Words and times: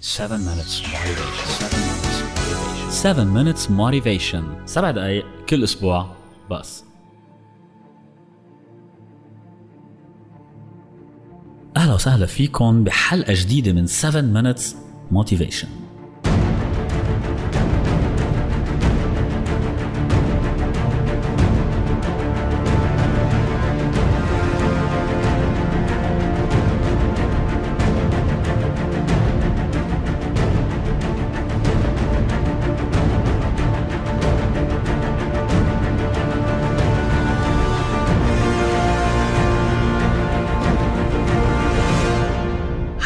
7 0.00 0.38
minutes 0.38 0.82
motivation 0.82 1.46
7 2.90 3.24
minutes 3.24 3.68
motivation 3.70 4.44
7 4.64 4.64
minutes 4.64 4.64
motivation 4.64 4.66
7 4.66 4.90
دقايق 4.90 5.26
كل 5.48 5.64
أسبوع 5.64 6.16
بس 6.50 6.84
أهلا 11.76 11.94
وسهلا 11.94 12.26
فيكم 12.26 12.84
بحلقه 12.84 13.32
جديده 13.36 13.72
من 13.72 13.86
7 13.86 14.22
minutes 14.42 14.62
motivation 15.14 15.68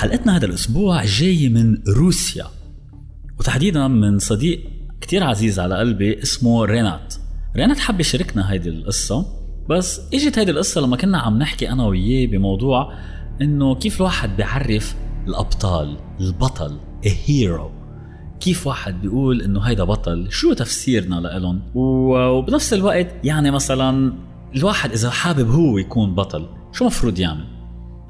حلقتنا 0.05 0.37
هذا 0.37 0.47
الأسبوع 0.47 1.05
جاية 1.05 1.49
من 1.49 1.77
روسيا 1.97 2.47
وتحديدا 3.39 3.89
من 3.89 4.19
صديق 4.19 4.61
كتير 5.01 5.25
عزيز 5.25 5.61
على 5.61 5.79
قلبي 5.79 6.23
اسمه 6.23 6.65
رينات. 6.65 7.15
رينات 7.57 7.79
حب 7.79 8.01
يشاركنا 8.01 8.53
هيدي 8.53 8.69
القصة 8.69 9.27
بس 9.71 10.01
إجت 10.15 10.39
هيدي 10.39 10.51
القصة 10.51 10.81
لما 10.81 10.97
كنا 10.97 11.19
عم 11.19 11.39
نحكي 11.39 11.71
أنا 11.71 11.87
وياه 11.87 12.27
بموضوع 12.27 12.93
إنه 13.43 13.75
كيف 13.75 13.97
الواحد 14.01 14.37
بيعرف 14.37 14.95
الأبطال 15.29 15.97
البطل 16.21 16.79
هيرو 17.27 17.71
كيف 18.41 18.67
واحد 18.67 19.01
بيقول 19.01 19.43
إنه 19.43 19.61
هيدا 19.61 19.85
بطل 19.85 20.27
شو 20.31 20.53
تفسيرنا 20.53 21.15
لإلهم؟ 21.15 21.63
وبنفس 21.75 22.73
الوقت 22.73 23.07
يعني 23.25 23.51
مثلا 23.51 24.13
الواحد 24.57 24.93
إذا 24.93 25.11
حابب 25.11 25.51
هو 25.51 25.79
يكون 25.79 26.15
بطل 26.15 26.47
شو 26.73 26.85
مفروض 26.87 27.19
يعمل؟ 27.19 27.54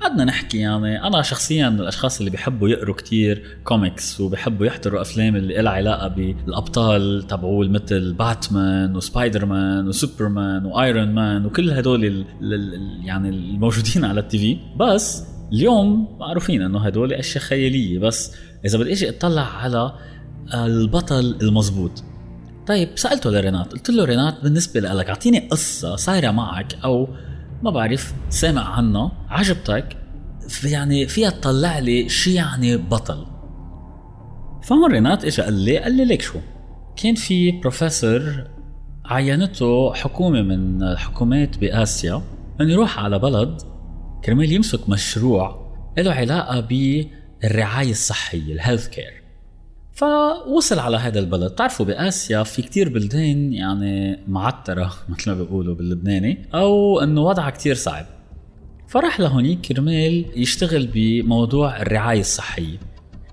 قعدنا 0.05 0.25
نحكي 0.25 0.59
يعني. 0.59 1.07
أنا 1.07 1.23
شخصيا 1.23 1.71
من 1.71 1.81
الأشخاص 1.81 2.19
اللي 2.19 2.31
بيحبوا 2.31 2.69
يقروا 2.69 2.95
كتير 2.95 3.59
كوميكس 3.65 4.21
وبيحبوا 4.21 4.67
يحضروا 4.67 5.01
أفلام 5.01 5.37
اللي 5.37 5.63
لها 5.63 5.73
علاقة 5.73 6.09
بالأبطال 6.09 7.27
تبعول 7.27 7.71
مثل 7.71 8.13
باتمان 8.13 8.97
وسبايدر 8.97 9.47
مان 9.47 9.89
وسوبرمان 9.89 10.65
و 10.65 10.74
Iron 10.74 11.09
Man 11.09 11.47
وكل 11.47 11.71
هدول 11.71 12.05
ال 12.05 12.25
ال 12.43 13.01
يعني 13.05 13.29
الموجودين 13.29 14.05
على 14.05 14.21
ال 14.21 14.39
TV. 14.39 14.59
بس 14.77 15.25
اليوم 15.53 16.17
معروفين 16.21 16.63
إنه 16.63 16.87
هدول 16.87 17.13
أشياء 17.13 17.45
خيالية. 17.45 17.99
بس 17.99 18.37
إذا 18.65 18.79
بدي 18.79 18.93
أجي 18.93 19.09
أطلع 19.09 19.57
على 19.57 19.93
البطل 20.55 21.37
المزبوط. 21.43 22.05
طيب 22.67 22.89
سألته 22.95 23.31
لرينات. 23.31 23.73
قلت 23.73 23.91
له 23.91 24.05
رينات 24.05 24.35
بالنسبة 24.43 24.81
لك 24.81 25.09
أعطيني 25.09 25.39
قصة 25.39 25.97
صايرة 25.97 26.31
معك 26.31 26.77
أو 26.85 27.09
ما 27.63 27.71
بعرف 27.71 28.15
سامع 28.29 28.77
عنها 28.77 29.13
عجبتك 29.29 29.97
يعني 30.65 31.07
فيها 31.07 31.31
تطلع 31.31 31.79
لي 31.79 32.09
شو 32.09 32.31
يعني 32.31 32.77
بطل. 32.77 33.27
فهون 34.63 34.93
رينات 34.93 35.25
اجى 35.25 35.43
قال 35.43 35.55
لي 35.55 35.79
قال 35.79 35.93
لي 35.93 36.05
ليك 36.05 36.23
شو؟ 36.23 36.39
كان 36.97 37.15
في 37.15 37.51
بروفيسور 37.51 38.45
عينته 39.05 39.95
حكومة 39.95 40.43
من 40.43 40.83
الحكومات 40.83 41.59
بآسيا 41.59 42.23
إنه 42.61 42.73
يروح 42.73 42.99
على 42.99 43.19
بلد 43.19 43.63
كرمال 44.25 44.53
يمسك 44.53 44.89
مشروع 44.89 45.65
له 45.99 46.13
علاقة 46.13 46.61
بالرعاية 46.61 47.91
الصحية 47.91 48.53
ال 48.53 48.58
health 48.58 48.89
care 48.89 49.24
فوصل 49.95 50.79
على 50.79 50.97
هذا 50.97 51.19
البلد. 51.19 51.51
تعرفوا 51.51 51.87
بآسيا 51.87 52.43
في 52.43 52.63
كتير 52.63 52.89
بلدان 52.89 53.53
يعني 53.53 54.19
معترة 54.29 54.93
مثل 55.09 55.31
ما 55.31 55.37
بيقولوا 55.37 55.75
باللبناني 55.75 56.49
أو 56.55 57.01
أنه 57.01 57.21
وضعها 57.21 57.51
كتير 57.51 57.75
صعب. 57.75 58.07
فراح 58.89 59.21
لهونيك 59.21 59.61
كرمال 59.61 60.25
يشتغل 60.37 60.87
بموضوع 60.95 61.83
الرعاية 61.83 62.21
الصحية. 62.21 62.79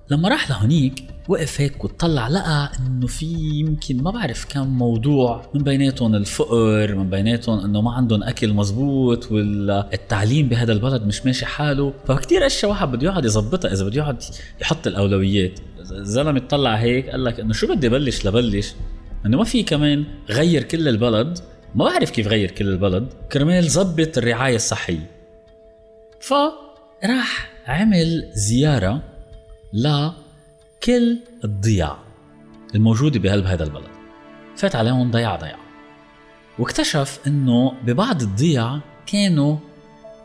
لما 0.10 0.30
راح 0.30 0.50
لهونيك 0.50 1.04
وقف 1.28 1.62
هيك 1.62 1.84
وطلع 1.84 2.28
لقى 2.28 2.72
إنه 2.80 3.08
في 3.08 3.26
يمكن 3.26 4.04
ما 4.04 4.12
بعرف 4.12 4.46
كم 4.50 4.68
موضوع 4.68 5.50
من 5.56 5.64
بيناتهم 5.64 6.16
الفقر 6.16 6.96
من 6.96 7.10
بيناتهم 7.10 7.60
إنه 7.60 7.82
ما 7.82 7.92
عندهم 7.92 8.24
أكل 8.24 8.54
مزبوط 8.54 9.32
والتعليم 9.32 10.50
بهذا 10.50 10.74
البلد 10.74 11.06
مش 11.06 11.26
ماشي 11.26 11.46
حاله. 11.46 11.94
فكتير 12.08 12.46
أشياء 12.46 12.72
واحد 12.72 12.92
بده 12.92 13.08
يقعد 13.08 13.26
يظبطها 13.26 13.74
إذا 13.74 13.86
بده 13.86 13.98
يقعد 13.98 14.24
يحط 14.62 14.88
الأولويات. 14.88 15.60
الزلمة 15.92 16.40
طلع 16.40 16.76
هيك 16.76 17.10
قال 17.10 17.24
لك 17.24 17.40
إنه 17.40 17.54
شو 17.54 17.68
بدي 17.68 17.90
بلش؟ 17.90 18.26
لبلش 18.26 18.74
إنه 19.26 19.38
ما 19.38 19.44
في 19.44 19.64
كمان 19.64 20.06
غير 20.30 20.64
كل 20.64 20.88
البلد. 20.88 21.40
ما 21.76 21.86
بعرف 21.86 22.12
كيف 22.12 22.28
غير 22.28 22.52
كل 22.52 22.68
البلد. 22.68 23.14
كرمال 23.32 23.70
زبط 23.70 24.18
الرعاية 24.18 24.56
الصحية. 24.56 25.12
فراح 26.20 27.52
عمل 27.68 28.32
زيارة 28.34 29.04
لكل 29.74 31.18
الضياع 31.44 31.98
الموجودة 32.76 33.20
بقلب 33.20 33.46
هذا 33.46 33.64
البلد. 33.64 33.92
فات 34.56 34.76
عليهم 34.76 35.12
ضيعه 35.12 35.40
ضيعه 35.40 35.60
واكتشف 36.60 37.20
إنه 37.28 37.74
ببعض 37.84 38.22
الضياع 38.22 38.82
كانوا 39.06 39.58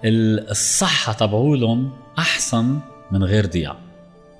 الصحة 0.05 1.13
تبعولهم 1.13 1.93
أحسن 2.19 2.79
من 3.13 3.25
غير 3.25 3.47
ضياع. 3.47 3.86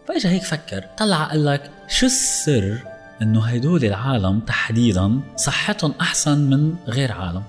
فاجا 0.09 0.31
هيك 0.31 0.43
فكر 0.43 0.85
طلع 0.99 1.25
قال 1.25 1.45
لك 1.45 1.71
شو 1.89 2.07
السر 2.07 2.79
إنه 3.23 3.45
هدول 3.45 3.85
العالم 3.85 4.41
تحديدا 4.41 5.21
صحتهم 5.37 5.95
أحسن 6.01 6.39
من 6.39 6.75
غير 6.89 7.13
عالم؟ 7.13 7.43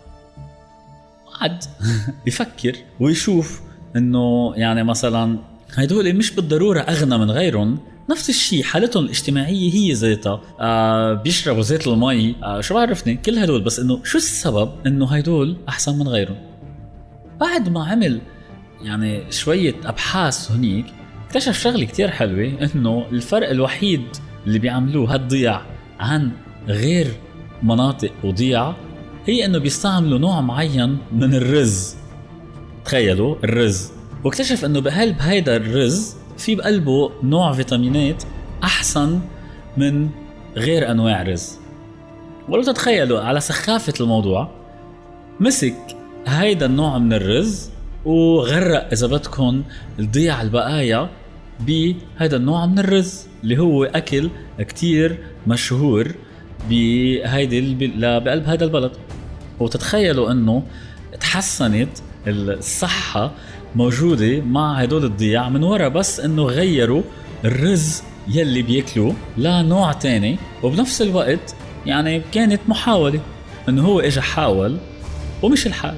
قعد 1.34 1.64
يفكر 2.26 2.76
ويشوف 3.00 3.62
إنه 3.96 4.54
يعني 4.56 4.84
مثلا 4.84 5.40
هدول 5.74 6.14
مش 6.16 6.32
بالضرورة 6.32 6.80
أغنى 6.80 7.18
من 7.18 7.32
غيرهم 7.32 7.80
نفس 8.10 8.30
الشيء 8.30 8.64
حالتهم 8.64 9.04
الاجتماعية 9.04 9.74
هي 9.74 9.94
ذاتها 9.94 10.42
آه 10.60 11.14
بيشربوا 11.14 11.62
زيت 11.62 11.88
المي 11.88 12.36
آه 12.44 12.62
شو 12.62 12.74
بعرفني؟ 12.74 13.16
كل 13.16 13.38
هدول 13.38 13.62
بس 13.62 13.80
إنه 13.80 14.04
شو 14.04 14.18
السبب 14.18 14.72
إنه 14.88 15.06
هدول 15.16 15.58
أحسن 15.70 16.00
من 16.00 16.08
غيرهم؟ 16.08 16.38
بعد 17.40 17.70
ما 17.70 17.86
عمل 17.86 18.22
يعني 18.82 19.32
شوية 19.32 19.76
أبحاث 19.86 20.52
هنيك 20.52 20.86
اكتشف 21.28 21.60
شغلة 21.60 21.86
كتير 21.86 22.12
حلوة 22.12 22.70
إنه 22.76 23.06
الفرق 23.12 23.50
الوحيد 23.50 24.04
اللي 24.48 24.60
بيعملوه 24.60 25.14
هالضياع 25.14 25.62
عن 26.00 26.32
غير 26.68 27.08
مناطق 27.64 28.12
وضيعة 28.24 28.76
هي 29.26 29.46
إنه 29.46 29.58
بيستعملوا 29.58 30.20
نوع 30.20 30.42
معين 30.42 30.98
من 31.12 31.34
الرز. 31.34 31.96
تخيلوا 32.86 33.36
الرز. 33.44 33.92
واكتشف 34.24 34.66
إنه 34.66 34.82
بقلب 34.82 35.16
هيدا 35.20 35.56
الرز 35.56 36.16
في 36.38 36.56
بقلبه 36.56 37.12
نوع 37.24 37.54
فيتامينات 37.54 38.24
أحسن 38.64 39.20
من 39.78 40.10
غير 40.56 40.92
أنواع 40.92 41.22
رز. 41.22 41.58
ولو 42.50 42.64
تتخيلوا 42.64 43.22
على 43.22 43.40
سخافة 43.40 43.94
الموضوع 44.02 44.50
مسك 45.40 45.76
هيدا 46.28 46.66
النوع 46.66 46.98
من 46.98 47.14
الرز 47.14 47.70
وغرق 48.06 48.92
إذا 48.92 49.08
بدكم 49.08 49.64
الضياع 50.00 50.42
البقايا 50.42 51.10
بهذا 51.60 52.36
النوع 52.36 52.66
من 52.66 52.80
الرز 52.80 53.28
اللي 53.44 53.58
هو 53.58 53.84
أكل 53.84 54.30
كتير 54.60 55.18
مشهور 55.48 56.16
بهيدي 56.70 57.76
بقلب 58.00 58.46
هذا 58.46 58.64
البلد. 58.64 58.92
وتتخيلوا 59.60 60.32
إنه 60.32 60.64
تحسنت 61.20 61.90
الصحة 62.28 63.32
موجودة 63.76 64.42
مع 64.42 64.82
هدول 64.82 65.06
الضياع 65.06 65.50
من 65.50 65.64
وراء 65.64 65.90
بس 65.90 66.20
إنه 66.20 66.44
غيروا 66.44 67.02
الرز 67.46 68.04
يلي 68.28 68.62
بياكلوه 68.62 69.16
لنوع 69.38 69.94
تاني. 69.94 70.38
وبنفس 70.64 71.02
الوقت 71.02 71.56
يعني 71.86 72.22
كانت 72.32 72.62
محاولة 72.68 73.20
إنه 73.70 73.86
هو 73.88 74.00
اجى 74.00 74.22
حاول 74.22 74.78
ومش 75.44 75.68
الحال. 75.68 75.98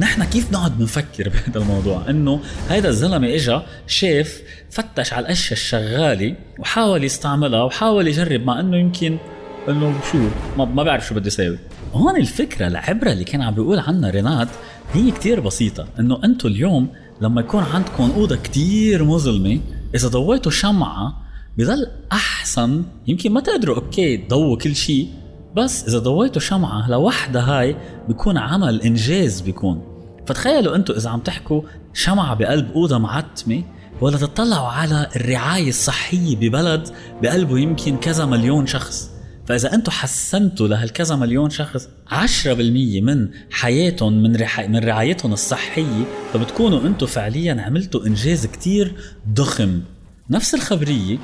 نحن 0.00 0.24
كيف 0.24 0.52
نقعد 0.52 0.78
بنفكر 0.78 1.28
بهذا 1.28 1.60
الموضوع؟ 1.60 2.10
إنه 2.10 2.40
هيدا 2.68 2.88
الزلمة 2.88 3.34
اجى 3.34 3.60
شاف 3.86 4.42
فتش 4.70 5.12
على 5.12 5.26
الاشياء 5.26 5.52
الشغالة 5.52 6.36
وحاول 6.58 7.04
يستعملها 7.04 7.62
وحاول 7.62 8.08
يجرب 8.08 8.40
مع 8.40 8.60
إنه 8.60 8.76
يمكن 8.76 9.18
إنه 9.68 10.00
شو 10.12 10.18
ما, 10.58 10.82
بعرف 10.82 11.06
شو 11.06 11.14
بدي 11.14 11.28
أسوي 11.28 11.58
هون 11.92 12.16
الفكرة 12.16 12.66
العبرة 12.66 13.12
اللي 13.12 13.24
كان 13.24 13.42
عم 13.42 13.54
بيقول 13.54 13.78
عنها 13.78 14.10
رينات 14.10 14.48
هي 14.92 15.10
كتير 15.10 15.40
بسيطة. 15.40 15.86
إنه 15.98 16.20
أنتم 16.24 16.48
اليوم 16.48 16.88
لما 17.20 17.40
يكون 17.40 17.62
عندكم 17.62 18.10
أوضة 18.16 18.36
كتير 18.36 19.04
مظلمة 19.04 19.60
إذا 19.94 20.08
ضويتوا 20.08 20.52
شمعة 20.52 21.22
بضل 21.58 21.86
أحسن. 22.12 22.84
يمكن 23.06 23.32
ما 23.32 23.40
تقدروا 23.40 23.76
أوكي 23.76 24.16
تضووا 24.16 24.56
كل 24.56 24.76
شيء 24.76 25.08
بس 25.56 25.88
إذا 25.88 25.98
ضويتوا 25.98 26.40
شمعة 26.40 26.90
لوحدها 26.90 27.42
هاي 27.42 27.76
بيكون 28.08 28.38
عمل 28.38 28.82
إنجاز 28.82 29.40
بيكون. 29.40 29.89
فتخيلوا 30.30 30.76
أنتم 30.76 30.94
إذا 30.94 31.10
عم 31.10 31.20
تحكوا 31.20 31.62
شمعة 31.92 32.34
بقلب 32.34 32.72
أوضة 32.72 32.98
معتمة 32.98 33.62
ولا 34.00 34.16
تطلعوا 34.16 34.68
على 34.68 35.08
الرعاية 35.16 35.68
الصحية 35.68 36.36
ببلد 36.36 36.88
بقلبه 37.22 37.58
يمكن 37.58 37.96
كذا 37.96 38.26
مليون 38.26 38.66
شخص. 38.66 39.10
فإذا 39.46 39.74
أنتم 39.74 39.92
حسنتوا 39.92 40.68
لهالكذا 40.68 41.16
مليون 41.16 41.50
شخص 41.50 41.88
10% 42.10 42.46
من 43.02 43.28
حياتهم 43.50 44.22
من 44.22 44.36
رح... 44.36 44.60
من 44.60 44.76
رعايتهم 44.76 45.32
الصحية 45.32 46.04
فبتكونوا 46.32 46.80
أنتم 46.80 47.06
فعليا 47.06 47.62
عملتوا 47.62 48.06
إنجاز 48.06 48.46
كتير 48.46 48.94
ضخم. 49.32 49.80
نفس 50.30 50.54
الخبرية 50.54 51.18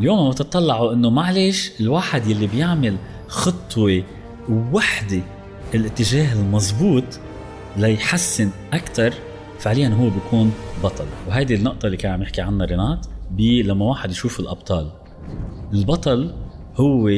اليوم 0.00 0.18
لما 0.18 0.32
تطلعوا 0.32 0.92
إنه 0.92 1.10
معلش 1.10 1.70
الواحد 1.80 2.26
يلي 2.26 2.46
بيعمل 2.46 2.96
خطوة 3.28 4.02
وحدة 4.48 5.22
الاتجاه 5.74 6.32
المضبوط 6.32 7.04
ليحسن 7.76 8.50
أكثر 8.72 9.14
فعليا 9.58 9.88
هو 9.88 10.10
بيكون 10.10 10.52
بطل. 10.84 11.04
وهيدي 11.28 11.54
النقطة 11.54 11.86
اللي 11.86 11.96
كان 11.96 12.12
عم 12.12 12.22
يحكي 12.22 12.40
عنها 12.40 12.66
رينات 12.66 13.06
لما 13.38 13.84
واحد 13.84 14.10
يشوف 14.10 14.40
الأبطال. 14.40 14.90
البطل 15.72 16.34
هو 16.76 17.10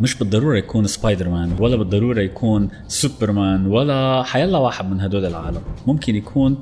مش 0.00 0.14
بالضرورة 0.14 0.56
يكون 0.58 0.86
سبايدر 0.86 1.28
مان 1.28 1.56
ولا 1.58 1.76
بالضرورة 1.76 2.20
يكون 2.20 2.68
سوبرمان 2.88 3.66
ولا 3.66 4.22
حيلا 4.22 4.58
واحد 4.58 4.90
من 4.90 5.00
هدول 5.00 5.24
العالم. 5.24 5.60
ممكن 5.86 6.16
يكون 6.16 6.58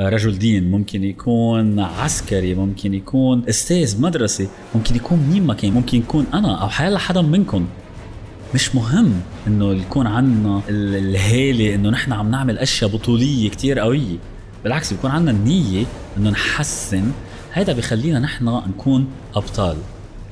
رجل 0.00 0.38
دين 0.38 0.70
ممكن 0.70 1.04
يكون 1.04 1.80
عسكري 1.80 2.54
ممكن 2.54 2.94
يكون 2.94 3.42
أستاذ 3.48 4.02
مدرسة 4.02 4.48
ممكن 4.74 4.96
يكون 4.96 5.18
مين 5.18 5.46
ما 5.46 5.54
كان 5.54 5.72
ممكن 5.72 5.98
يكون 5.98 6.26
أنا 6.34 6.62
أو 6.62 6.68
حيلا 6.68 6.98
حدا 6.98 7.22
منكم. 7.22 7.66
مش 8.54 8.74
مهم 8.74 9.20
إنه 9.46 9.72
يكون 9.72 10.06
عنا 10.06 10.62
الهالة 10.68 11.74
إنه 11.74 11.90
نحن 11.90 12.12
عم 12.12 12.30
نعمل 12.30 12.58
أشياء 12.58 12.90
بطولية 12.90 13.50
كتير 13.50 13.78
قوية 13.78 14.16
بالعكس 14.64 14.92
بيكون 14.92 15.10
عنا 15.10 15.30
النية 15.30 15.86
إنه 16.16 16.30
نحسن. 16.30 17.12
هيدا 17.52 17.72
بخلينا 17.72 18.18
نحن 18.18 18.44
نكون 18.44 19.06
أبطال. 19.34 19.76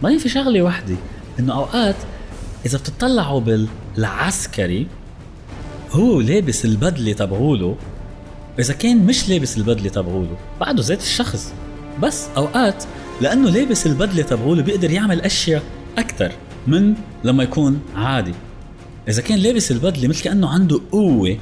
بعدين 0.02 0.18
في 0.18 0.28
شغلة 0.28 0.62
وحدة 0.62 0.94
إنه 1.38 1.54
أوقات 1.54 1.96
إذا 2.66 2.78
بتطلعوا 2.78 3.40
بالعسكري 3.40 4.86
هو 5.90 6.20
لابس 6.20 6.64
البدلة 6.64 7.12
تبعوله. 7.12 7.76
إذا 8.58 8.74
كان 8.74 9.06
مش 9.06 9.28
لابس 9.28 9.56
البدلة 9.56 9.88
تبعوله 9.88 10.36
بعده 10.60 10.82
ذات 10.82 11.02
الشخص. 11.02 11.52
بس 12.02 12.26
أوقات 12.36 12.84
لأنه 13.20 13.50
لابس 13.50 13.86
البدلة 13.86 14.22
تبعوله 14.22 14.62
بيقدر 14.62 14.90
يعمل 14.90 15.20
أشياء 15.20 15.62
أكثر 15.98 16.32
من 16.66 16.94
لما 17.24 17.42
يكون 17.42 17.80
عادي. 17.96 18.34
إذا 19.08 19.22
كان 19.22 19.38
لابس 19.38 19.72
البدلة 19.72 20.08
مثل 20.08 20.22
كأنه 20.22 20.48
عنده 20.48 20.80
قوة 20.92 21.38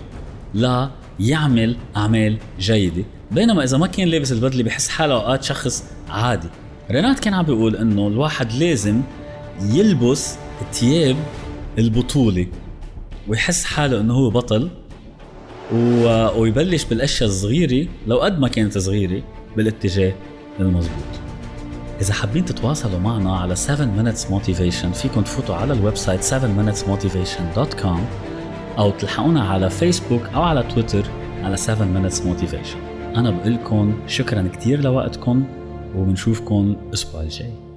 لا 0.55 0.91
يعمل 1.21 1.77
أعمال 1.97 2.39
جيدة. 2.61 3.05
بينما 3.31 3.65
إذا 3.65 3.79
ما 3.79 3.87
كان 3.87 4.09
لابس 4.09 4.33
البدلة 4.33 4.63
بحس 4.63 4.89
حاله 4.89 5.15
أوقات 5.15 5.45
شخص 5.45 5.85
عادي. 6.09 6.49
رينات 6.91 7.21
كان 7.21 7.35
عم 7.35 7.45
بيقول 7.45 7.77
إنه 7.77 8.09
الواحد 8.09 8.53
لازم 8.53 9.01
يلبس 9.63 10.35
ثياب 10.73 11.17
البطولة 11.79 12.47
ويحس 13.29 13.65
حاله 13.65 14.01
إنه 14.01 14.15
هو 14.15 14.31
بطل 14.31 14.71
و... 15.75 16.07
ويبلش 16.41 16.85
بالأشياء 16.85 17.29
الصغيرة 17.29 17.89
لو 18.07 18.19
قد 18.19 18.39
ما 18.39 18.49
كانت 18.49 18.79
صغيرة 18.79 19.23
بالاتجاه 19.57 20.15
المضبوط. 20.61 21.20
إذا 22.01 22.13
حابين 22.13 22.45
تتواصلوا 22.45 22.99
معنا 22.99 23.37
على 23.37 23.57
7 23.57 23.87
minutes 23.97 24.25
motivation 24.31 24.87
فيكم 24.87 25.23
تفوتوا 25.23 25.55
على 25.55 25.73
ال 25.73 25.97
website 25.97 26.25
7minutesmotivation.com 26.25 27.99
أو 28.79 28.91
تلحقونا 28.91 29.49
على 29.49 29.71
فيسبوك 29.71 30.23
أو 30.35 30.43
على 30.43 30.63
تويتر 30.63 31.05
على 31.43 31.57
7 31.57 32.09
minutes 32.09 32.17
motivation. 32.17 32.77
أنا 33.17 33.31
بقول 33.31 33.55
لكم 33.55 34.01
شكرا 34.07 34.49
كثير 34.53 34.81
لوقتكم 34.81 35.45
وبنشوفكم 35.97 36.77
الأسبوع 36.89 37.23
الجاي. 37.23 37.70